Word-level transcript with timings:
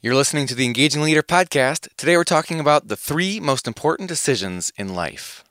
You're 0.00 0.14
listening 0.14 0.46
to 0.46 0.54
the 0.54 0.64
Engaging 0.64 1.02
Leader 1.02 1.24
podcast. 1.24 1.88
Today 1.96 2.16
we're 2.16 2.22
talking 2.22 2.60
about 2.60 2.86
the 2.86 2.94
three 2.94 3.40
most 3.40 3.66
important 3.66 4.08
decisions 4.08 4.70
in 4.76 4.94
life. 4.94 5.42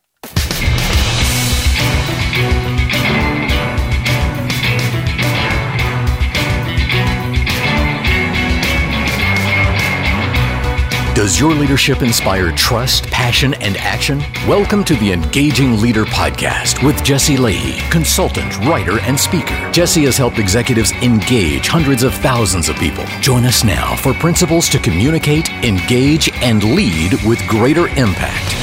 Does 11.17 11.39
your 11.39 11.51
leadership 11.55 12.03
inspire 12.03 12.51
trust, 12.51 13.07
passion, 13.07 13.55
and 13.55 13.75
action? 13.77 14.19
Welcome 14.47 14.83
to 14.83 14.93
the 14.97 15.11
Engaging 15.11 15.81
Leader 15.81 16.05
Podcast 16.05 16.85
with 16.85 17.03
Jesse 17.03 17.37
Lahey, 17.37 17.79
consultant, 17.89 18.55
writer, 18.59 18.99
and 18.99 19.19
speaker. 19.19 19.71
Jesse 19.71 20.03
has 20.03 20.15
helped 20.15 20.37
executives 20.37 20.91
engage 21.01 21.67
hundreds 21.67 22.03
of 22.03 22.13
thousands 22.13 22.69
of 22.69 22.75
people. 22.75 23.03
Join 23.19 23.45
us 23.45 23.63
now 23.63 23.95
for 23.95 24.13
principles 24.13 24.69
to 24.69 24.77
communicate, 24.77 25.49
engage, 25.63 26.31
and 26.43 26.63
lead 26.75 27.13
with 27.25 27.39
greater 27.47 27.87
impact. 27.97 28.53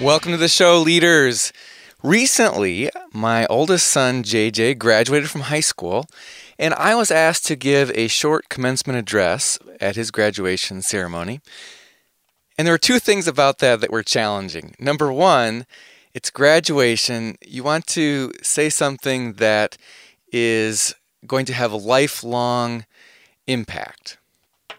Welcome 0.00 0.30
to 0.30 0.38
the 0.38 0.46
show, 0.46 0.80
leaders. 0.80 1.52
Recently, 2.00 2.90
my 3.12 3.44
oldest 3.46 3.88
son, 3.88 4.22
JJ, 4.22 4.78
graduated 4.78 5.28
from 5.28 5.40
high 5.40 5.58
school 5.58 6.06
and 6.58 6.74
I 6.74 6.94
was 6.94 7.10
asked 7.10 7.46
to 7.46 7.56
give 7.56 7.90
a 7.94 8.08
short 8.08 8.48
commencement 8.48 8.98
address 8.98 9.58
at 9.80 9.96
his 9.96 10.10
graduation 10.10 10.82
ceremony. 10.82 11.40
And 12.56 12.66
there 12.66 12.74
were 12.74 12.78
two 12.78 12.98
things 12.98 13.28
about 13.28 13.58
that 13.58 13.80
that 13.80 13.92
were 13.92 14.02
challenging. 14.02 14.74
Number 14.80 15.12
one, 15.12 15.66
it's 16.12 16.30
graduation. 16.30 17.36
You 17.46 17.62
want 17.62 17.86
to 17.88 18.32
say 18.42 18.68
something 18.68 19.34
that 19.34 19.76
is 20.32 20.94
going 21.26 21.46
to 21.46 21.52
have 21.52 21.70
a 21.70 21.76
lifelong 21.76 22.84
impact. 23.46 24.18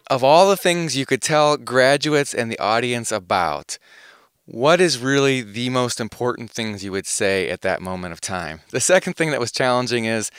Of 0.07 0.23
all 0.23 0.49
the 0.49 0.57
things 0.57 0.97
you 0.97 1.05
could 1.05 1.21
tell 1.21 1.55
graduates 1.55 2.33
and 2.33 2.51
the 2.51 2.59
audience 2.59 3.11
about, 3.11 3.77
what 4.45 4.81
is 4.81 4.97
really 4.97 5.41
the 5.41 5.69
most 5.69 5.99
important 5.99 6.49
things 6.49 6.83
you 6.83 6.91
would 6.91 7.05
say 7.05 7.49
at 7.49 7.61
that 7.61 7.81
moment 7.81 8.11
of 8.11 8.19
time? 8.19 8.61
The 8.71 8.79
second 8.79 9.13
thing 9.13 9.29
that 9.31 9.39
was 9.39 9.51
challenging 9.51 10.05
is 10.05 10.31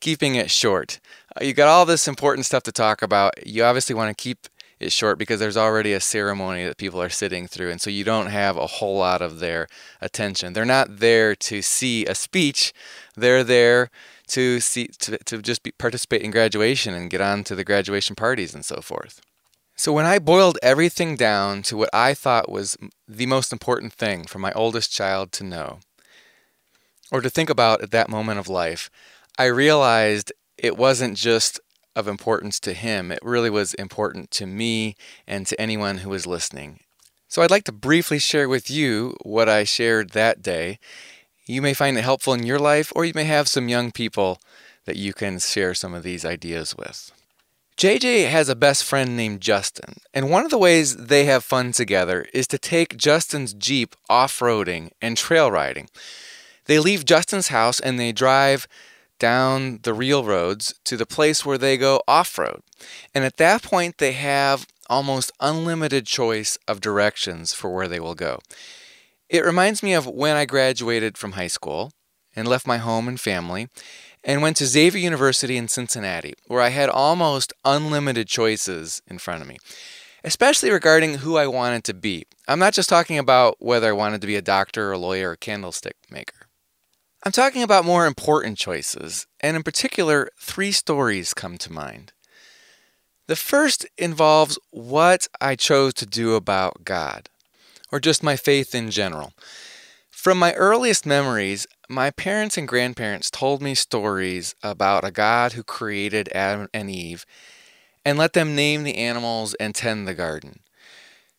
keeping 0.00 0.34
it 0.34 0.50
short. 0.50 1.00
Uh, 1.38 1.44
you 1.44 1.52
got 1.52 1.68
all 1.68 1.86
this 1.86 2.08
important 2.08 2.46
stuff 2.46 2.62
to 2.64 2.72
talk 2.72 3.02
about. 3.02 3.46
You 3.46 3.64
obviously 3.64 3.94
want 3.94 4.16
to 4.16 4.22
keep 4.22 4.46
it 4.78 4.92
short 4.92 5.18
because 5.18 5.40
there's 5.40 5.56
already 5.56 5.92
a 5.92 6.00
ceremony 6.00 6.64
that 6.64 6.76
people 6.76 7.00
are 7.00 7.08
sitting 7.08 7.46
through, 7.46 7.70
and 7.70 7.80
so 7.80 7.88
you 7.88 8.04
don't 8.04 8.26
have 8.26 8.56
a 8.56 8.66
whole 8.66 8.98
lot 8.98 9.22
of 9.22 9.38
their 9.38 9.68
attention. 10.00 10.52
They're 10.52 10.64
not 10.64 10.98
there 10.98 11.34
to 11.34 11.62
see 11.62 12.04
a 12.06 12.14
speech. 12.14 12.72
They're 13.16 13.44
there 13.44 13.90
to 14.28 14.60
see 14.60 14.88
to, 14.88 15.18
to 15.18 15.40
just 15.40 15.62
be, 15.62 15.72
participate 15.72 16.22
in 16.22 16.30
graduation 16.30 16.94
and 16.94 17.10
get 17.10 17.20
on 17.20 17.44
to 17.44 17.54
the 17.54 17.64
graduation 17.64 18.16
parties 18.16 18.54
and 18.54 18.64
so 18.64 18.80
forth. 18.80 19.20
So 19.78 19.92
when 19.92 20.06
I 20.06 20.18
boiled 20.18 20.58
everything 20.62 21.16
down 21.16 21.62
to 21.64 21.76
what 21.76 21.90
I 21.92 22.14
thought 22.14 22.50
was 22.50 22.76
the 23.06 23.26
most 23.26 23.52
important 23.52 23.92
thing 23.92 24.24
for 24.24 24.38
my 24.38 24.52
oldest 24.52 24.90
child 24.90 25.32
to 25.32 25.44
know 25.44 25.80
or 27.12 27.20
to 27.20 27.30
think 27.30 27.50
about 27.50 27.82
at 27.82 27.90
that 27.90 28.08
moment 28.08 28.38
of 28.38 28.48
life, 28.48 28.90
I 29.38 29.46
realized 29.46 30.32
it 30.56 30.78
wasn't 30.78 31.16
just 31.16 31.60
of 31.94 32.08
importance 32.08 32.60
to 32.60 32.72
him, 32.72 33.10
it 33.10 33.18
really 33.22 33.50
was 33.50 33.74
important 33.74 34.30
to 34.32 34.46
me 34.46 34.96
and 35.26 35.46
to 35.46 35.60
anyone 35.60 35.98
who 35.98 36.10
was 36.10 36.26
listening. 36.26 36.80
So 37.28 37.42
I'd 37.42 37.50
like 37.50 37.64
to 37.64 37.72
briefly 37.72 38.18
share 38.18 38.48
with 38.48 38.70
you 38.70 39.16
what 39.22 39.48
I 39.48 39.64
shared 39.64 40.10
that 40.10 40.42
day. 40.42 40.78
You 41.46 41.62
may 41.62 41.74
find 41.74 41.96
it 41.96 42.02
helpful 42.04 42.34
in 42.34 42.46
your 42.46 42.58
life, 42.58 42.92
or 42.94 43.04
you 43.04 43.12
may 43.14 43.24
have 43.24 43.48
some 43.48 43.68
young 43.68 43.92
people 43.92 44.38
that 44.84 44.96
you 44.96 45.12
can 45.12 45.38
share 45.38 45.74
some 45.74 45.94
of 45.94 46.02
these 46.02 46.24
ideas 46.24 46.76
with. 46.76 47.12
JJ 47.76 48.30
has 48.30 48.48
a 48.48 48.56
best 48.56 48.84
friend 48.84 49.16
named 49.16 49.42
Justin, 49.42 49.96
and 50.14 50.30
one 50.30 50.44
of 50.44 50.50
the 50.50 50.58
ways 50.58 50.96
they 50.96 51.26
have 51.26 51.44
fun 51.44 51.72
together 51.72 52.26
is 52.32 52.46
to 52.48 52.58
take 52.58 52.96
Justin's 52.96 53.52
Jeep 53.52 53.94
off 54.08 54.38
roading 54.38 54.90
and 55.02 55.16
trail 55.16 55.50
riding. 55.50 55.88
They 56.64 56.78
leave 56.78 57.04
Justin's 57.04 57.48
house 57.48 57.78
and 57.78 57.98
they 57.98 58.12
drive 58.12 58.66
down 59.18 59.80
the 59.82 59.94
real 59.94 60.24
roads 60.24 60.74
to 60.84 60.96
the 60.96 61.06
place 61.06 61.44
where 61.44 61.58
they 61.58 61.76
go 61.76 62.02
off 62.06 62.38
road. 62.38 62.62
And 63.14 63.24
at 63.24 63.36
that 63.38 63.62
point, 63.62 63.98
they 63.98 64.12
have 64.12 64.66
almost 64.88 65.32
unlimited 65.40 66.06
choice 66.06 66.58
of 66.68 66.80
directions 66.80 67.52
for 67.52 67.74
where 67.74 67.88
they 67.88 68.00
will 68.00 68.14
go. 68.14 68.40
It 69.28 69.44
reminds 69.44 69.82
me 69.82 69.92
of 69.92 70.06
when 70.06 70.36
I 70.36 70.44
graduated 70.44 71.18
from 71.18 71.32
high 71.32 71.48
school 71.48 71.92
and 72.34 72.46
left 72.46 72.66
my 72.66 72.76
home 72.76 73.08
and 73.08 73.18
family 73.18 73.68
and 74.22 74.42
went 74.42 74.56
to 74.58 74.66
Xavier 74.66 75.00
University 75.00 75.56
in 75.56 75.68
Cincinnati, 75.68 76.34
where 76.46 76.60
I 76.60 76.68
had 76.68 76.88
almost 76.88 77.52
unlimited 77.64 78.28
choices 78.28 79.02
in 79.06 79.18
front 79.18 79.42
of 79.42 79.48
me, 79.48 79.56
especially 80.22 80.70
regarding 80.70 81.18
who 81.18 81.36
I 81.36 81.46
wanted 81.46 81.84
to 81.84 81.94
be. 81.94 82.26
I'm 82.48 82.58
not 82.58 82.74
just 82.74 82.88
talking 82.88 83.18
about 83.18 83.56
whether 83.60 83.88
I 83.88 83.92
wanted 83.92 84.20
to 84.20 84.26
be 84.26 84.36
a 84.36 84.42
doctor, 84.42 84.92
a 84.92 84.98
lawyer, 84.98 85.30
or 85.30 85.36
candlestick 85.36 85.96
maker. 86.10 86.45
I'm 87.26 87.32
talking 87.32 87.64
about 87.64 87.84
more 87.84 88.06
important 88.06 88.56
choices, 88.56 89.26
and 89.40 89.56
in 89.56 89.64
particular, 89.64 90.30
three 90.38 90.70
stories 90.70 91.34
come 91.34 91.58
to 91.58 91.72
mind. 91.72 92.12
The 93.26 93.34
first 93.34 93.84
involves 93.98 94.60
what 94.70 95.26
I 95.40 95.56
chose 95.56 95.92
to 95.94 96.06
do 96.06 96.36
about 96.36 96.84
God, 96.84 97.28
or 97.90 97.98
just 97.98 98.22
my 98.22 98.36
faith 98.36 98.76
in 98.76 98.92
general. 98.92 99.32
From 100.08 100.38
my 100.38 100.52
earliest 100.52 101.04
memories, 101.04 101.66
my 101.88 102.12
parents 102.12 102.56
and 102.56 102.68
grandparents 102.68 103.28
told 103.28 103.60
me 103.60 103.74
stories 103.74 104.54
about 104.62 105.04
a 105.04 105.10
God 105.10 105.54
who 105.54 105.64
created 105.64 106.28
Adam 106.28 106.68
and 106.72 106.88
Eve 106.88 107.26
and 108.04 108.16
let 108.16 108.34
them 108.34 108.54
name 108.54 108.84
the 108.84 108.98
animals 108.98 109.54
and 109.54 109.74
tend 109.74 110.06
the 110.06 110.14
garden. 110.14 110.60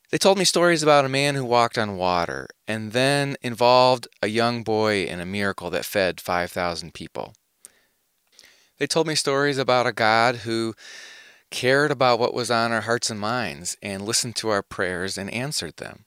They 0.09 0.18
told 0.18 0.38
me 0.38 0.45
stories 0.45 0.84
about 0.84 1.03
a 1.03 1.09
man 1.09 1.35
who 1.35 1.44
walked 1.44 1.78
on 1.78 1.97
water 1.97 2.47
and 2.66 2.94
then 2.94 3.35
involved 3.41 4.07
a 4.22 4.28
young 4.28 4.63
boy 4.63 5.03
in 5.03 5.19
a 5.19 5.25
miracle 5.25 5.69
that 5.72 5.84
fed 5.84 6.22
5,000 6.22 6.94
people. 6.94 7.34
They 8.78 8.88
told 8.88 9.07
me 9.07 9.16
stories 9.16 9.57
about 9.57 9.88
a 9.88 9.91
God 9.91 10.38
who 10.38 10.75
cared 11.51 11.91
about 11.91 12.19
what 12.19 12.34
was 12.34 12.50
on 12.50 12.72
our 12.72 12.81
hearts 12.81 13.09
and 13.09 13.19
minds 13.19 13.75
and 13.81 14.06
listened 14.06 14.35
to 14.38 14.50
our 14.50 14.62
prayers 14.62 15.17
and 15.17 15.29
answered 15.34 15.78
them. 15.78 16.06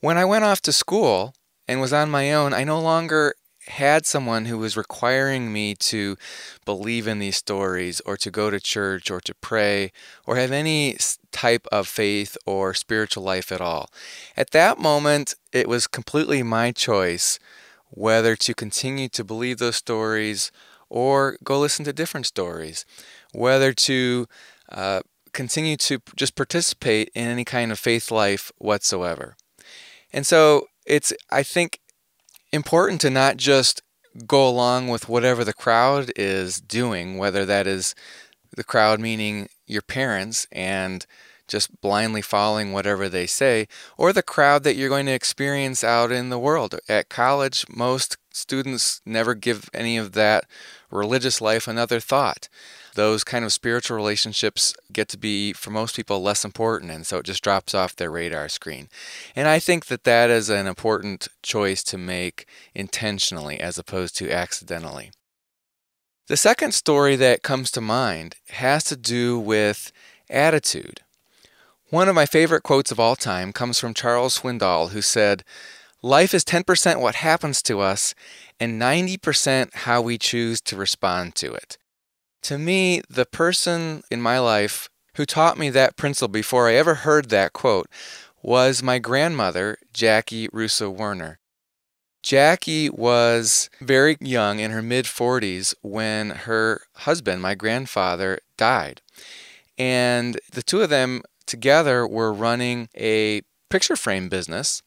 When 0.00 0.18
I 0.18 0.24
went 0.26 0.44
off 0.44 0.60
to 0.62 0.72
school 0.72 1.34
and 1.66 1.80
was 1.80 1.92
on 1.94 2.10
my 2.10 2.32
own, 2.32 2.52
I 2.52 2.64
no 2.64 2.78
longer 2.78 3.34
had 3.68 4.06
someone 4.06 4.44
who 4.44 4.58
was 4.58 4.76
requiring 4.76 5.52
me 5.52 5.74
to 5.74 6.16
believe 6.64 7.08
in 7.08 7.18
these 7.18 7.36
stories 7.36 8.00
or 8.00 8.16
to 8.16 8.30
go 8.30 8.50
to 8.50 8.60
church 8.60 9.10
or 9.10 9.20
to 9.20 9.34
pray 9.34 9.90
or 10.26 10.36
have 10.36 10.52
any 10.52 10.96
type 11.32 11.66
of 11.72 11.88
faith 11.88 12.36
or 12.46 12.74
spiritual 12.74 13.22
life 13.22 13.50
at 13.50 13.60
all. 13.60 13.90
At 14.36 14.50
that 14.50 14.78
moment, 14.78 15.34
it 15.52 15.68
was 15.68 15.86
completely 15.86 16.42
my 16.42 16.72
choice 16.72 17.38
whether 17.90 18.34
to 18.34 18.54
continue 18.54 19.08
to 19.08 19.24
believe 19.24 19.58
those 19.58 19.76
stories 19.76 20.50
or 20.88 21.38
go 21.44 21.58
listen 21.58 21.84
to 21.84 21.92
different 21.92 22.26
stories, 22.26 22.84
whether 23.32 23.72
to 23.72 24.26
uh, 24.70 25.00
continue 25.32 25.76
to 25.76 26.00
just 26.16 26.34
participate 26.34 27.10
in 27.14 27.26
any 27.26 27.44
kind 27.44 27.70
of 27.72 27.78
faith 27.78 28.10
life 28.10 28.52
whatsoever. 28.58 29.36
And 30.12 30.26
so 30.26 30.68
it's, 30.86 31.12
I 31.30 31.42
think, 31.42 31.80
important 32.54 33.00
to 33.02 33.10
not 33.10 33.36
just 33.36 33.82
go 34.26 34.48
along 34.48 34.88
with 34.88 35.08
whatever 35.08 35.44
the 35.44 35.52
crowd 35.52 36.12
is 36.16 36.60
doing, 36.60 37.18
whether 37.18 37.44
that 37.44 37.66
is 37.66 37.94
the 38.56 38.64
crowd 38.64 39.00
meaning 39.00 39.48
your 39.66 39.82
parents 39.82 40.46
and 40.52 41.04
just 41.48 41.80
blindly 41.80 42.22
following 42.22 42.72
whatever 42.72 43.08
they 43.08 43.26
say, 43.26 43.66
or 43.98 44.12
the 44.12 44.22
crowd 44.22 44.62
that 44.62 44.76
you're 44.76 44.88
going 44.88 45.06
to 45.06 45.12
experience 45.12 45.84
out 45.84 46.10
in 46.10 46.30
the 46.30 46.38
world. 46.38 46.78
At 46.88 47.08
college, 47.10 47.66
most 47.68 48.16
students 48.30 49.02
never 49.04 49.34
give 49.34 49.68
any 49.74 49.98
of 49.98 50.12
that 50.12 50.44
religious 50.90 51.40
life 51.40 51.68
another 51.68 52.00
thought 52.00 52.48
those 52.94 53.24
kind 53.24 53.44
of 53.44 53.52
spiritual 53.52 53.96
relationships 53.96 54.74
get 54.92 55.08
to 55.08 55.18
be, 55.18 55.52
for 55.52 55.70
most 55.70 55.96
people, 55.96 56.22
less 56.22 56.44
important. 56.44 56.90
And 56.90 57.06
so 57.06 57.18
it 57.18 57.26
just 57.26 57.44
drops 57.44 57.74
off 57.74 57.96
their 57.96 58.10
radar 58.10 58.48
screen. 58.48 58.88
And 59.36 59.48
I 59.48 59.58
think 59.58 59.86
that 59.86 60.04
that 60.04 60.30
is 60.30 60.48
an 60.48 60.66
important 60.66 61.28
choice 61.42 61.82
to 61.84 61.98
make 61.98 62.46
intentionally 62.74 63.60
as 63.60 63.78
opposed 63.78 64.16
to 64.16 64.30
accidentally. 64.30 65.10
The 66.26 66.36
second 66.36 66.72
story 66.72 67.16
that 67.16 67.42
comes 67.42 67.70
to 67.72 67.80
mind 67.82 68.36
has 68.48 68.84
to 68.84 68.96
do 68.96 69.38
with 69.38 69.92
attitude. 70.30 71.00
One 71.90 72.08
of 72.08 72.14
my 72.14 72.26
favorite 72.26 72.62
quotes 72.62 72.90
of 72.90 72.98
all 72.98 73.14
time 73.14 73.52
comes 73.52 73.78
from 73.78 73.92
Charles 73.92 74.40
Swindoll, 74.40 74.90
who 74.90 75.02
said, 75.02 75.44
Life 76.00 76.34
is 76.34 76.44
10% 76.44 77.00
what 77.00 77.16
happens 77.16 77.62
to 77.62 77.80
us 77.80 78.14
and 78.58 78.80
90% 78.80 79.74
how 79.74 80.00
we 80.02 80.18
choose 80.18 80.60
to 80.62 80.76
respond 80.76 81.34
to 81.36 81.52
it. 81.52 81.78
To 82.44 82.58
me, 82.58 83.00
the 83.08 83.24
person 83.24 84.02
in 84.10 84.20
my 84.20 84.38
life 84.38 84.90
who 85.16 85.24
taught 85.24 85.56
me 85.56 85.70
that 85.70 85.96
principle 85.96 86.28
before 86.28 86.68
I 86.68 86.74
ever 86.74 86.96
heard 86.96 87.30
that 87.30 87.54
quote 87.54 87.88
was 88.42 88.82
my 88.82 88.98
grandmother, 88.98 89.78
Jackie 89.94 90.50
Russo 90.52 90.90
Werner. 90.90 91.38
Jackie 92.22 92.90
was 92.90 93.70
very 93.80 94.18
young 94.20 94.58
in 94.58 94.72
her 94.72 94.82
mid 94.82 95.06
40s 95.06 95.74
when 95.80 96.30
her 96.30 96.82
husband, 96.96 97.40
my 97.40 97.54
grandfather, 97.54 98.40
died. 98.58 99.00
And 99.78 100.38
the 100.52 100.62
two 100.62 100.82
of 100.82 100.90
them 100.90 101.22
together 101.46 102.06
were 102.06 102.30
running 102.30 102.90
a 102.94 103.40
picture 103.70 103.96
frame 103.96 104.28
business. 104.28 104.82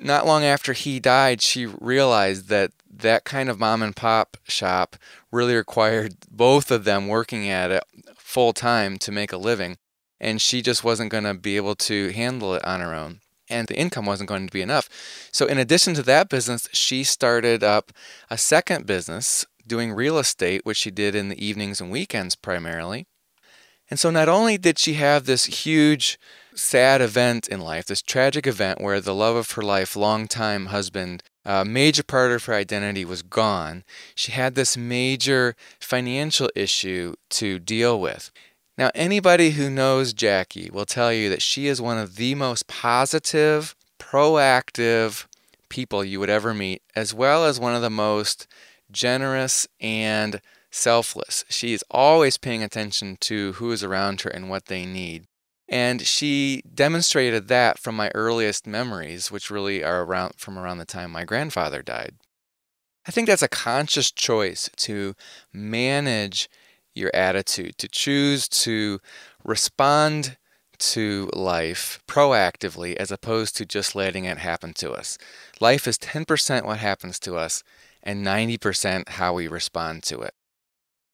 Not 0.00 0.26
long 0.26 0.44
after 0.44 0.72
he 0.72 1.00
died, 1.00 1.40
she 1.42 1.66
realized 1.66 2.48
that 2.48 2.72
that 2.90 3.24
kind 3.24 3.48
of 3.48 3.60
mom 3.60 3.82
and 3.82 3.94
pop 3.94 4.36
shop 4.44 4.96
really 5.30 5.54
required 5.54 6.14
both 6.30 6.70
of 6.70 6.84
them 6.84 7.08
working 7.08 7.48
at 7.48 7.70
it 7.70 7.84
full 8.16 8.52
time 8.52 8.98
to 8.98 9.12
make 9.12 9.32
a 9.32 9.36
living. 9.36 9.78
And 10.20 10.40
she 10.40 10.62
just 10.62 10.84
wasn't 10.84 11.10
going 11.10 11.24
to 11.24 11.34
be 11.34 11.56
able 11.56 11.74
to 11.76 12.10
handle 12.12 12.54
it 12.54 12.64
on 12.64 12.80
her 12.80 12.94
own. 12.94 13.20
And 13.48 13.66
the 13.66 13.76
income 13.76 14.06
wasn't 14.06 14.28
going 14.28 14.46
to 14.46 14.52
be 14.52 14.62
enough. 14.62 14.88
So, 15.32 15.46
in 15.46 15.58
addition 15.58 15.94
to 15.94 16.02
that 16.04 16.30
business, 16.30 16.68
she 16.72 17.04
started 17.04 17.62
up 17.62 17.92
a 18.30 18.38
second 18.38 18.86
business 18.86 19.44
doing 19.66 19.92
real 19.92 20.18
estate, 20.18 20.64
which 20.64 20.78
she 20.78 20.90
did 20.90 21.14
in 21.14 21.28
the 21.28 21.44
evenings 21.44 21.80
and 21.80 21.90
weekends 21.90 22.34
primarily. 22.34 23.06
And 23.92 24.00
so, 24.00 24.08
not 24.08 24.26
only 24.26 24.56
did 24.56 24.78
she 24.78 24.94
have 24.94 25.26
this 25.26 25.44
huge, 25.44 26.18
sad 26.54 27.02
event 27.02 27.46
in 27.46 27.60
life, 27.60 27.84
this 27.84 28.00
tragic 28.00 28.46
event 28.46 28.80
where 28.80 29.02
the 29.02 29.14
love 29.14 29.36
of 29.36 29.50
her 29.50 29.60
life, 29.60 29.94
longtime 29.94 30.64
husband, 30.68 31.22
a 31.44 31.62
major 31.66 32.02
part 32.02 32.32
of 32.32 32.42
her 32.46 32.54
identity 32.54 33.04
was 33.04 33.20
gone, 33.20 33.84
she 34.14 34.32
had 34.32 34.54
this 34.54 34.78
major 34.78 35.54
financial 35.78 36.48
issue 36.56 37.16
to 37.28 37.58
deal 37.58 38.00
with. 38.00 38.30
Now, 38.78 38.90
anybody 38.94 39.50
who 39.50 39.68
knows 39.68 40.14
Jackie 40.14 40.70
will 40.72 40.86
tell 40.86 41.12
you 41.12 41.28
that 41.28 41.42
she 41.42 41.66
is 41.66 41.78
one 41.78 41.98
of 41.98 42.16
the 42.16 42.34
most 42.34 42.68
positive, 42.68 43.76
proactive 43.98 45.26
people 45.68 46.02
you 46.02 46.18
would 46.18 46.30
ever 46.30 46.54
meet, 46.54 46.80
as 46.96 47.12
well 47.12 47.44
as 47.44 47.60
one 47.60 47.74
of 47.74 47.82
the 47.82 47.90
most 47.90 48.46
generous 48.90 49.68
and 49.82 50.40
selfless. 50.72 51.44
She 51.48 51.72
is 51.72 51.84
always 51.90 52.38
paying 52.38 52.62
attention 52.62 53.18
to 53.20 53.52
who 53.52 53.70
is 53.70 53.84
around 53.84 54.22
her 54.22 54.30
and 54.30 54.50
what 54.50 54.66
they 54.66 54.84
need. 54.84 55.26
And 55.68 56.02
she 56.02 56.62
demonstrated 56.74 57.48
that 57.48 57.78
from 57.78 57.94
my 57.94 58.10
earliest 58.14 58.66
memories, 58.66 59.30
which 59.30 59.50
really 59.50 59.84
are 59.84 60.02
around 60.02 60.34
from 60.36 60.58
around 60.58 60.78
the 60.78 60.84
time 60.84 61.10
my 61.10 61.24
grandfather 61.24 61.82
died. 61.82 62.16
I 63.06 63.10
think 63.10 63.26
that's 63.26 63.42
a 63.42 63.48
conscious 63.48 64.10
choice 64.10 64.70
to 64.76 65.14
manage 65.52 66.48
your 66.94 67.10
attitude, 67.14 67.78
to 67.78 67.88
choose 67.88 68.48
to 68.48 69.00
respond 69.44 70.36
to 70.78 71.30
life 71.32 72.00
proactively 72.08 72.96
as 72.96 73.10
opposed 73.10 73.56
to 73.56 73.64
just 73.64 73.94
letting 73.94 74.24
it 74.24 74.38
happen 74.38 74.72
to 74.74 74.92
us. 74.92 75.16
Life 75.60 75.86
is 75.86 75.96
10% 75.98 76.64
what 76.64 76.78
happens 76.78 77.18
to 77.20 77.36
us 77.36 77.62
and 78.02 78.26
90% 78.26 79.10
how 79.10 79.32
we 79.32 79.46
respond 79.46 80.02
to 80.04 80.20
it. 80.20 80.34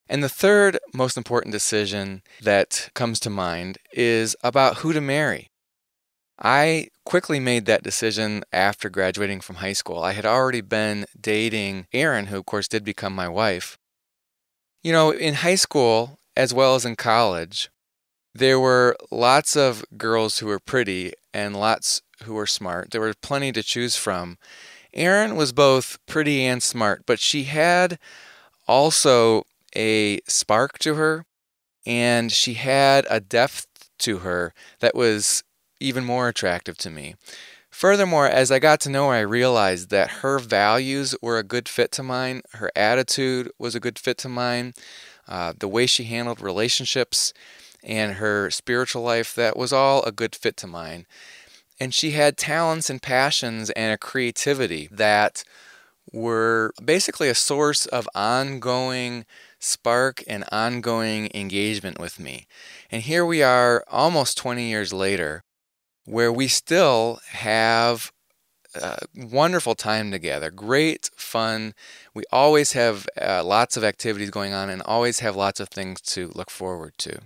And 0.08 0.22
the 0.22 0.28
third 0.28 0.78
most 0.94 1.16
important 1.16 1.52
decision 1.52 2.22
that 2.40 2.90
comes 2.94 3.20
to 3.20 3.30
mind 3.30 3.78
is 3.92 4.34
about 4.42 4.78
who 4.78 4.92
to 4.92 5.00
marry. 5.00 5.50
I 6.40 6.88
quickly 7.04 7.40
made 7.40 7.66
that 7.66 7.82
decision 7.82 8.44
after 8.52 8.88
graduating 8.88 9.40
from 9.40 9.56
high 9.56 9.72
school. 9.72 10.02
I 10.02 10.12
had 10.12 10.24
already 10.24 10.60
been 10.60 11.06
dating 11.20 11.86
Erin, 11.92 12.26
who, 12.26 12.38
of 12.38 12.46
course, 12.46 12.68
did 12.68 12.84
become 12.84 13.14
my 13.14 13.28
wife. 13.28 13.76
You 14.82 14.92
know, 14.92 15.10
in 15.10 15.34
high 15.34 15.56
school, 15.56 16.18
as 16.36 16.54
well 16.54 16.76
as 16.76 16.84
in 16.84 16.94
college, 16.94 17.68
there 18.34 18.60
were 18.60 18.96
lots 19.10 19.56
of 19.56 19.84
girls 19.96 20.38
who 20.38 20.46
were 20.46 20.60
pretty 20.60 21.12
and 21.34 21.56
lots 21.56 22.02
who 22.22 22.34
were 22.34 22.46
smart. 22.46 22.92
There 22.92 23.00
were 23.00 23.14
plenty 23.20 23.50
to 23.52 23.62
choose 23.62 23.96
from. 23.96 24.38
Erin 24.94 25.34
was 25.34 25.52
both 25.52 25.98
pretty 26.06 26.44
and 26.44 26.62
smart, 26.62 27.02
but 27.04 27.18
she 27.18 27.44
had 27.44 27.98
also 28.68 29.44
a 29.78 30.20
spark 30.26 30.78
to 30.80 30.94
her 30.94 31.24
and 31.86 32.32
she 32.32 32.54
had 32.54 33.06
a 33.08 33.20
depth 33.20 33.66
to 34.00 34.18
her 34.18 34.52
that 34.80 34.94
was 34.94 35.42
even 35.80 36.04
more 36.04 36.28
attractive 36.28 36.76
to 36.78 36.90
me. 36.90 37.14
Furthermore, 37.70 38.26
as 38.26 38.50
I 38.50 38.58
got 38.58 38.80
to 38.80 38.90
know 38.90 39.08
her, 39.08 39.14
I 39.14 39.20
realized 39.20 39.90
that 39.90 40.10
her 40.22 40.38
values 40.38 41.14
were 41.22 41.38
a 41.38 41.44
good 41.44 41.68
fit 41.68 41.92
to 41.92 42.02
mine, 42.02 42.42
her 42.54 42.70
attitude 42.74 43.50
was 43.58 43.74
a 43.74 43.80
good 43.80 43.98
fit 43.98 44.18
to 44.18 44.28
mine, 44.28 44.74
uh, 45.28 45.52
the 45.56 45.68
way 45.68 45.86
she 45.86 46.04
handled 46.04 46.40
relationships 46.40 47.32
and 47.84 48.14
her 48.14 48.50
spiritual 48.50 49.02
life, 49.02 49.34
that 49.34 49.56
was 49.56 49.72
all 49.72 50.02
a 50.02 50.10
good 50.10 50.34
fit 50.34 50.56
to 50.56 50.66
mine. 50.66 51.06
And 51.78 51.94
she 51.94 52.10
had 52.10 52.36
talents 52.36 52.90
and 52.90 53.00
passions 53.00 53.70
and 53.70 53.92
a 53.92 53.98
creativity 53.98 54.88
that 54.90 55.44
were 56.12 56.72
basically 56.84 57.28
a 57.28 57.34
source 57.34 57.86
of 57.86 58.08
ongoing 58.14 59.24
spark 59.58 60.22
and 60.26 60.44
ongoing 60.52 61.30
engagement 61.34 61.98
with 61.98 62.18
me. 62.18 62.46
And 62.90 63.02
here 63.02 63.24
we 63.24 63.42
are 63.42 63.84
almost 63.88 64.38
20 64.38 64.68
years 64.68 64.92
later, 64.92 65.42
where 66.04 66.32
we 66.32 66.48
still 66.48 67.20
have 67.28 68.12
a 68.74 68.98
wonderful 69.14 69.74
time 69.74 70.10
together, 70.10 70.50
great 70.50 71.10
fun. 71.16 71.74
We 72.14 72.24
always 72.30 72.72
have 72.72 73.06
uh, 73.20 73.42
lots 73.44 73.76
of 73.76 73.84
activities 73.84 74.30
going 74.30 74.52
on 74.52 74.70
and 74.70 74.82
always 74.82 75.20
have 75.20 75.36
lots 75.36 75.60
of 75.60 75.68
things 75.68 76.00
to 76.02 76.30
look 76.34 76.50
forward 76.50 76.94
to. 76.98 77.20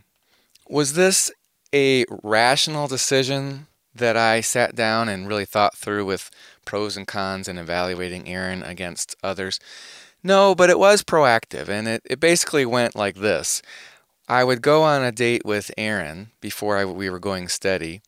Was 0.69 0.95
this 0.95 1.31
a 1.75 2.05
rational 2.23 2.89
decision 2.89 3.67
that 3.95 4.17
I 4.17 4.41
sat 4.41 4.75
down 4.75 5.09
and 5.09 5.29
really 5.29 5.45
thought 5.45 5.77
through 5.77 6.07
with 6.07 6.31
pros 6.65 6.97
and 6.97 7.07
cons 7.07 7.49
and 7.49 7.59
evaluating 7.59 8.29
Erin 8.29 8.63
against 8.63 9.17
others? 9.23 9.59
No, 10.23 10.55
but 10.55 10.71
it 10.71 10.79
was 10.79 11.03
proactive, 11.03 11.69
and 11.69 11.89
it, 11.89 12.03
it 12.05 12.21
basically 12.21 12.65
went 12.65 12.95
like 12.95 13.17
this. 13.17 13.61
I 14.29 14.45
would 14.45 14.63
go 14.63 14.83
on 14.83 15.03
a 15.03 15.11
date 15.11 15.45
with 15.45 15.73
Erin 15.77 16.31
before 16.41 16.79
I, 16.79 16.85
we 16.85 17.11
were 17.11 17.19
going 17.19 17.49
steady, 17.49 18.03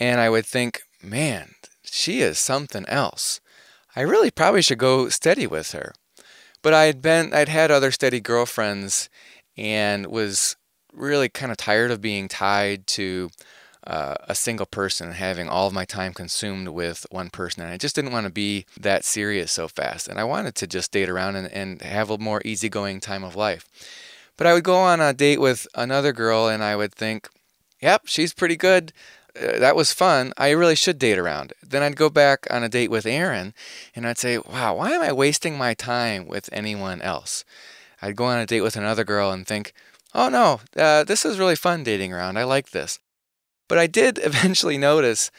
and 0.00 0.20
I 0.20 0.30
would 0.30 0.46
think, 0.46 0.82
man, 1.02 1.54
she 1.82 2.20
is 2.20 2.38
something 2.38 2.86
else. 2.88 3.40
I 3.94 4.00
really 4.00 4.30
probably 4.30 4.62
should 4.62 4.78
go 4.78 5.10
steady 5.10 5.46
with 5.46 5.72
her. 5.72 5.92
But 6.62 6.72
I'd 6.72 7.02
been, 7.02 7.34
I'd 7.34 7.48
had 7.48 7.70
other 7.70 7.90
steady 7.90 8.20
girlfriends, 8.20 9.10
and 9.56 10.06
was 10.06 10.56
really 10.92 11.28
kind 11.28 11.52
of 11.52 11.58
tired 11.58 11.90
of 11.90 12.00
being 12.00 12.28
tied 12.28 12.86
to 12.86 13.30
uh, 13.86 14.14
a 14.28 14.34
single 14.34 14.66
person 14.66 15.08
and 15.08 15.16
having 15.16 15.48
all 15.48 15.66
of 15.66 15.72
my 15.72 15.84
time 15.84 16.12
consumed 16.12 16.68
with 16.68 17.06
one 17.10 17.30
person. 17.30 17.62
And 17.62 17.72
I 17.72 17.76
just 17.76 17.94
didn't 17.94 18.12
want 18.12 18.26
to 18.26 18.32
be 18.32 18.66
that 18.78 19.04
serious 19.04 19.52
so 19.52 19.68
fast. 19.68 20.08
And 20.08 20.20
I 20.20 20.24
wanted 20.24 20.54
to 20.56 20.66
just 20.66 20.92
date 20.92 21.08
around 21.08 21.36
and, 21.36 21.48
and 21.52 21.82
have 21.82 22.10
a 22.10 22.18
more 22.18 22.42
easygoing 22.44 23.00
time 23.00 23.24
of 23.24 23.36
life. 23.36 23.68
But 24.36 24.46
I 24.46 24.54
would 24.54 24.64
go 24.64 24.76
on 24.76 25.00
a 25.00 25.12
date 25.12 25.40
with 25.40 25.66
another 25.74 26.12
girl 26.12 26.48
and 26.48 26.62
I 26.62 26.76
would 26.76 26.94
think, 26.94 27.28
yep, 27.80 28.02
she's 28.06 28.32
pretty 28.32 28.56
good. 28.56 28.92
Uh, 29.36 29.58
that 29.58 29.76
was 29.76 29.92
fun. 29.92 30.32
I 30.36 30.50
really 30.50 30.76
should 30.76 30.98
date 30.98 31.18
around. 31.18 31.52
Then 31.62 31.82
I'd 31.82 31.96
go 31.96 32.10
back 32.10 32.46
on 32.50 32.62
a 32.62 32.68
date 32.68 32.90
with 32.90 33.06
Erin 33.06 33.54
and 33.94 34.06
I'd 34.06 34.18
say, 34.18 34.38
wow, 34.38 34.76
why 34.76 34.92
am 34.92 35.02
I 35.02 35.12
wasting 35.12 35.56
my 35.56 35.74
time 35.74 36.26
with 36.26 36.48
anyone 36.52 37.02
else? 37.02 37.44
I'd 38.00 38.16
go 38.16 38.24
on 38.24 38.38
a 38.38 38.46
date 38.46 38.62
with 38.62 38.76
another 38.76 39.04
girl 39.04 39.30
and 39.30 39.46
think, 39.46 39.72
oh 40.14 40.28
no, 40.28 40.60
uh, 40.76 41.04
this 41.04 41.24
is 41.24 41.38
really 41.38 41.56
fun 41.56 41.82
dating 41.82 42.12
around. 42.12 42.36
I 42.36 42.44
like 42.44 42.70
this. 42.70 42.98
But 43.68 43.78
I 43.78 43.86
did 43.86 44.18
eventually 44.22 44.78
notice 44.78 45.30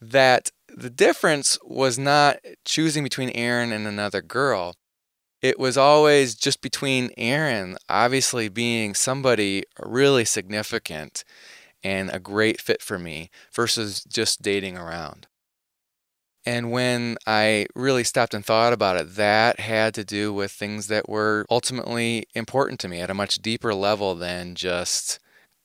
that 0.00 0.50
the 0.68 0.90
difference 0.90 1.58
was 1.64 1.98
not 1.98 2.38
choosing 2.64 3.02
between 3.04 3.30
Erin 3.30 3.72
and 3.72 3.86
another 3.86 4.22
girl. 4.22 4.74
It 5.42 5.58
was 5.58 5.76
always 5.76 6.34
just 6.34 6.60
between 6.60 7.10
Erin, 7.16 7.76
obviously 7.88 8.48
being 8.48 8.94
somebody 8.94 9.64
really 9.78 10.24
significant 10.24 11.24
and 11.82 12.10
a 12.10 12.20
great 12.20 12.60
fit 12.60 12.82
for 12.82 12.98
me, 12.98 13.30
versus 13.54 14.04
just 14.04 14.42
dating 14.42 14.76
around. 14.76 15.26
And 16.46 16.70
when 16.70 17.16
I 17.26 17.66
really 17.74 18.04
stopped 18.04 18.32
and 18.32 18.44
thought 18.44 18.72
about 18.72 18.96
it, 18.96 19.16
that 19.16 19.60
had 19.60 19.94
to 19.94 20.04
do 20.04 20.32
with 20.32 20.52
things 20.52 20.86
that 20.86 21.08
were 21.08 21.46
ultimately 21.50 22.26
important 22.34 22.80
to 22.80 22.88
me 22.88 23.00
at 23.00 23.10
a 23.10 23.14
much 23.14 23.36
deeper 23.36 23.74
level 23.74 24.14
than 24.14 24.54
just 24.54 25.20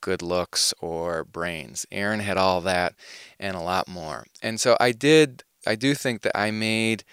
good 0.05 0.21
looks 0.21 0.71
or 0.79 1.23
brains. 1.23 1.87
Erin 1.91 2.19
had 2.19 2.37
all 2.37 2.61
that 2.61 2.93
and 3.39 3.57
a 3.57 3.59
lot 3.59 3.87
more. 3.87 4.23
And 4.39 4.61
so 4.61 4.77
I 4.79 4.91
did, 4.91 5.43
I 5.65 5.73
do 5.73 5.95
think 5.95 6.21
that 6.21 6.37
I 6.37 6.51
made 6.51 7.03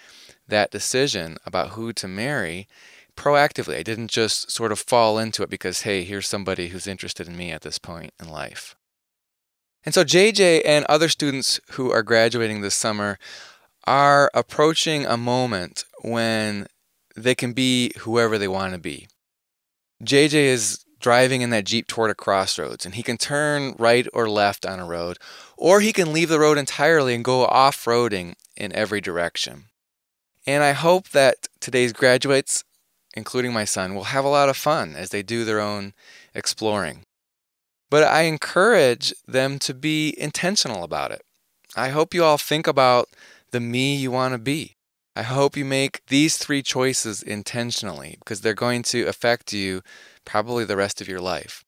that 0.47 0.69
decision 0.69 1.37
about 1.43 1.69
who 1.69 1.91
to 1.93 2.07
marry 2.07 2.67
proactively. 3.17 3.77
I 3.77 3.81
didn't 3.81 4.11
just 4.11 4.51
sort 4.51 4.71
of 4.71 4.77
fall 4.77 5.17
into 5.17 5.41
it 5.41 5.49
because, 5.49 5.81
hey, 5.81 6.03
here's 6.03 6.27
somebody 6.27 6.67
who's 6.67 6.85
interested 6.85 7.27
in 7.27 7.35
me 7.35 7.49
at 7.49 7.63
this 7.63 7.79
point 7.79 8.13
in 8.21 8.29
life. 8.29 8.75
And 9.83 9.95
so 9.95 10.03
JJ 10.03 10.61
and 10.63 10.85
other 10.85 11.09
students 11.09 11.59
who 11.71 11.89
are 11.89 12.03
graduating 12.03 12.61
this 12.61 12.75
summer 12.75 13.17
are 13.87 14.29
approaching 14.35 15.07
a 15.07 15.17
moment 15.17 15.83
when 16.03 16.67
they 17.15 17.33
can 17.33 17.53
be 17.53 17.91
whoever 18.01 18.37
they 18.37 18.47
want 18.47 18.73
to 18.73 18.79
be. 18.79 19.07
JJ 20.03 20.33
is 20.33 20.85
driving 21.03 21.41
in 21.43 21.51
that 21.51 21.65
Jeep 21.65 21.85
toward 21.87 22.09
a 22.09 22.15
crossroads, 22.15 22.85
and 22.85 22.95
he 22.95 23.03
can 23.03 23.17
turn 23.17 23.75
right 23.77 24.07
or 24.13 24.27
left 24.27 24.65
on 24.65 24.79
a 24.79 24.85
road, 24.85 25.17
or 25.57 25.81
he 25.81 25.93
can 25.93 26.13
leave 26.13 26.29
the 26.29 26.39
road 26.39 26.57
entirely 26.57 27.13
and 27.13 27.23
go 27.23 27.45
off 27.45 27.85
roading 27.85 28.33
in 28.55 28.71
every 28.73 29.01
direction. 29.01 29.65
And 30.47 30.63
I 30.63 30.71
hope 30.71 31.09
that 31.09 31.47
today's 31.59 31.93
graduates, 31.93 32.63
including 33.15 33.53
my 33.53 33.65
son, 33.65 33.93
will 33.93 34.05
have 34.15 34.25
a 34.25 34.35
lot 34.37 34.49
of 34.49 34.57
fun 34.57 34.95
as 34.95 35.09
they 35.09 35.23
do 35.23 35.45
their 35.45 35.59
own 35.59 35.93
exploring. 36.33 37.05
but 37.93 38.01
I 38.03 38.23
encourage 38.23 39.13
them 39.27 39.59
to 39.59 39.73
be 39.75 40.15
intentional 40.17 40.83
about 40.83 41.11
it. 41.11 41.21
I 41.75 41.89
hope 41.89 42.15
you 42.15 42.23
all 42.23 42.39
think 42.39 42.65
about 42.65 43.07
the 43.51 43.59
me 43.59 43.95
you 43.95 44.09
want 44.09 44.33
to 44.33 44.39
be. 44.39 44.77
I 45.15 45.23
hope 45.23 45.55
you 45.55 45.65
make 45.65 46.01
these 46.07 46.37
three 46.37 46.63
choices 46.63 47.21
intentionally 47.21 48.15
because 48.19 48.41
they're 48.41 48.53
going 48.53 48.83
to 48.83 49.07
affect 49.07 49.53
you 49.53 49.81
probably 50.25 50.65
the 50.65 50.77
rest 50.77 51.01
of 51.01 51.07
your 51.07 51.21
life. 51.21 51.63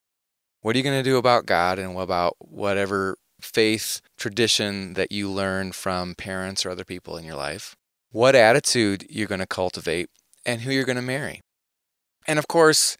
What 0.61 0.75
are 0.75 0.79
you 0.79 0.83
going 0.83 1.03
to 1.03 1.09
do 1.09 1.17
about 1.17 1.45
God 1.45 1.77
and 1.77 1.97
about 1.97 2.35
whatever 2.39 3.17
faith 3.39 4.01
tradition 4.17 4.93
that 4.95 5.11
you 5.11 5.29
learn 5.29 5.73
from 5.73 6.15
parents 6.15 6.65
or 6.65 6.71
other 6.71 6.83
people 6.83 7.17
in 7.17 7.25
your 7.25 7.35
life? 7.35 7.75
What 8.11 8.33
attitude 8.33 9.05
you're 9.09 9.27
going 9.27 9.39
to 9.39 9.45
cultivate 9.45 10.09
and 10.45 10.61
who 10.61 10.71
you're 10.71 10.85
going 10.85 10.95
to 10.95 11.01
marry. 11.01 11.41
And 12.27 12.39
of 12.39 12.47
course, 12.47 12.97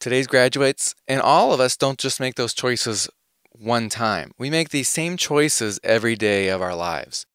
today's 0.00 0.26
graduates 0.26 0.94
and 1.06 1.20
all 1.20 1.52
of 1.52 1.60
us 1.60 1.76
don't 1.76 1.98
just 1.98 2.20
make 2.20 2.34
those 2.34 2.54
choices 2.54 3.08
one 3.52 3.88
time. 3.88 4.32
We 4.38 4.50
make 4.50 4.70
these 4.70 4.88
same 4.88 5.16
choices 5.16 5.78
every 5.84 6.16
day 6.16 6.48
of 6.48 6.60
our 6.60 6.74
lives. 6.74 7.26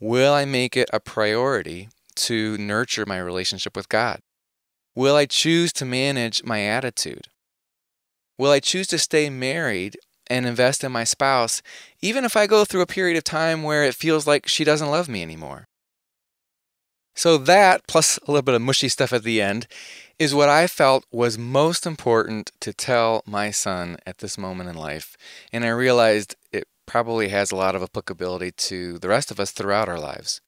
Will 0.00 0.32
I 0.32 0.44
make 0.44 0.76
it 0.76 0.88
a 0.92 1.00
priority 1.00 1.88
to 2.14 2.56
nurture 2.56 3.04
my 3.04 3.18
relationship 3.18 3.76
with 3.76 3.88
God? 3.88 4.20
Will 4.94 5.16
I 5.16 5.26
choose 5.26 5.72
to 5.74 5.84
manage 5.84 6.44
my 6.44 6.62
attitude? 6.62 7.26
Will 8.38 8.52
I 8.52 8.60
choose 8.60 8.86
to 8.88 8.98
stay 8.98 9.28
married 9.28 9.98
and 10.28 10.46
invest 10.46 10.84
in 10.84 10.92
my 10.92 11.02
spouse, 11.02 11.62
even 12.00 12.24
if 12.24 12.36
I 12.36 12.46
go 12.46 12.64
through 12.64 12.82
a 12.82 12.86
period 12.86 13.16
of 13.16 13.24
time 13.24 13.64
where 13.64 13.82
it 13.82 13.94
feels 13.94 14.26
like 14.26 14.46
she 14.46 14.62
doesn't 14.62 14.90
love 14.90 15.08
me 15.08 15.22
anymore? 15.22 15.66
So, 17.16 17.36
that 17.36 17.88
plus 17.88 18.18
a 18.18 18.30
little 18.30 18.42
bit 18.42 18.54
of 18.54 18.62
mushy 18.62 18.88
stuff 18.88 19.12
at 19.12 19.24
the 19.24 19.42
end 19.42 19.66
is 20.20 20.32
what 20.32 20.48
I 20.48 20.68
felt 20.68 21.04
was 21.10 21.36
most 21.36 21.86
important 21.86 22.52
to 22.60 22.72
tell 22.72 23.24
my 23.26 23.50
son 23.50 23.96
at 24.06 24.18
this 24.18 24.38
moment 24.38 24.70
in 24.70 24.76
life. 24.76 25.16
And 25.52 25.64
I 25.64 25.70
realized 25.70 26.36
it 26.52 26.68
probably 26.88 27.28
has 27.28 27.52
a 27.52 27.56
lot 27.56 27.76
of 27.76 27.82
applicability 27.82 28.50
to 28.50 28.98
the 28.98 29.08
rest 29.08 29.30
of 29.30 29.38
us 29.38 29.52
throughout 29.52 29.88
our 29.88 30.00
lives. 30.00 30.40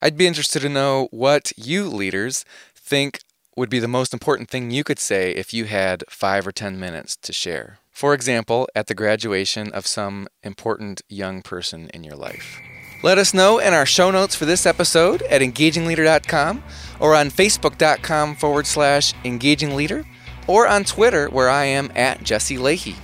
I'd 0.00 0.16
be 0.16 0.26
interested 0.26 0.62
to 0.62 0.68
know 0.68 1.08
what 1.10 1.52
you 1.56 1.88
leaders 1.88 2.44
think 2.74 3.18
would 3.56 3.68
be 3.68 3.80
the 3.80 3.88
most 3.88 4.14
important 4.14 4.48
thing 4.48 4.70
you 4.70 4.84
could 4.84 4.98
say 4.98 5.32
if 5.32 5.52
you 5.52 5.66
had 5.66 6.04
five 6.08 6.46
or 6.46 6.52
10 6.52 6.80
minutes 6.80 7.16
to 7.16 7.32
share. 7.32 7.78
For 7.90 8.14
example, 8.14 8.68
at 8.74 8.86
the 8.86 8.94
graduation 8.94 9.70
of 9.72 9.86
some 9.86 10.28
important 10.42 11.02
young 11.08 11.42
person 11.42 11.90
in 11.92 12.04
your 12.04 12.16
life. 12.16 12.58
Let 13.02 13.18
us 13.18 13.34
know 13.34 13.58
in 13.58 13.74
our 13.74 13.84
show 13.84 14.10
notes 14.10 14.34
for 14.34 14.44
this 14.44 14.64
episode 14.64 15.22
at 15.22 15.42
engagingleader.com 15.42 16.62
or 17.00 17.14
on 17.14 17.28
facebook.com 17.28 18.36
forward 18.36 18.66
slash 18.66 19.12
engagingleader 19.24 20.06
or 20.46 20.66
on 20.68 20.84
Twitter 20.84 21.28
where 21.28 21.50
I 21.50 21.64
am 21.64 21.90
at 21.94 22.22
Jesse 22.22 22.56
Lahey. 22.56 22.96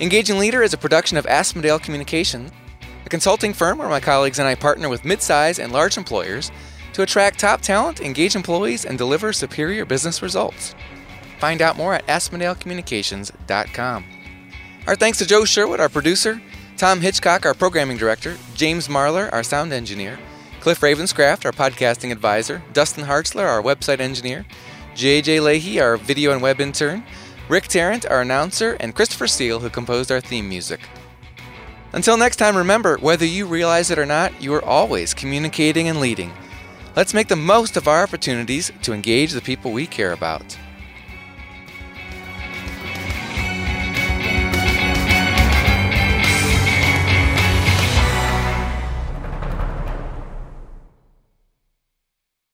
Engaging 0.00 0.38
Leader 0.38 0.62
is 0.62 0.72
a 0.72 0.78
production 0.78 1.16
of 1.16 1.26
Aspendale 1.26 1.82
Communication, 1.82 2.52
a 3.04 3.08
consulting 3.08 3.52
firm 3.52 3.78
where 3.78 3.88
my 3.88 3.98
colleagues 3.98 4.38
and 4.38 4.46
I 4.46 4.54
partner 4.54 4.88
with 4.88 5.02
midsize 5.02 5.58
and 5.58 5.72
large 5.72 5.96
employers 5.96 6.52
to 6.92 7.02
attract 7.02 7.40
top 7.40 7.62
talent, 7.62 8.00
engage 8.00 8.36
employees, 8.36 8.84
and 8.84 8.96
deliver 8.96 9.32
superior 9.32 9.84
business 9.84 10.22
results. 10.22 10.76
Find 11.40 11.60
out 11.60 11.76
more 11.76 11.94
at 11.94 12.06
AspendaleCommunications.com. 12.06 14.04
Our 14.86 14.94
thanks 14.94 15.18
to 15.18 15.26
Joe 15.26 15.44
Sherwood, 15.44 15.80
our 15.80 15.88
producer, 15.88 16.40
Tom 16.76 17.00
Hitchcock, 17.00 17.44
our 17.44 17.54
programming 17.54 17.96
director, 17.96 18.36
James 18.54 18.86
Marlar, 18.86 19.32
our 19.32 19.42
sound 19.42 19.72
engineer, 19.72 20.16
Cliff 20.60 20.78
Ravenscraft, 20.80 21.44
our 21.44 21.50
podcasting 21.50 22.12
advisor, 22.12 22.62
Dustin 22.72 23.02
Hartzler, 23.04 23.48
our 23.48 23.60
website 23.60 23.98
engineer, 23.98 24.46
JJ 24.94 25.40
Lahey, 25.40 25.82
our 25.82 25.96
video 25.96 26.30
and 26.30 26.40
web 26.40 26.60
intern, 26.60 27.02
Rick 27.48 27.68
Tarrant, 27.68 28.04
our 28.04 28.20
announcer, 28.20 28.76
and 28.78 28.94
Christopher 28.94 29.26
Steele, 29.26 29.58
who 29.58 29.70
composed 29.70 30.12
our 30.12 30.20
theme 30.20 30.48
music. 30.50 30.80
Until 31.94 32.18
next 32.18 32.36
time, 32.36 32.54
remember 32.54 32.98
whether 32.98 33.24
you 33.24 33.46
realize 33.46 33.90
it 33.90 33.98
or 33.98 34.04
not, 34.04 34.42
you 34.42 34.52
are 34.52 34.64
always 34.64 35.14
communicating 35.14 35.88
and 35.88 35.98
leading. 35.98 36.30
Let's 36.94 37.14
make 37.14 37.28
the 37.28 37.36
most 37.36 37.78
of 37.78 37.88
our 37.88 38.02
opportunities 38.02 38.70
to 38.82 38.92
engage 38.92 39.32
the 39.32 39.40
people 39.40 39.72
we 39.72 39.86
care 39.86 40.12
about. 40.12 40.58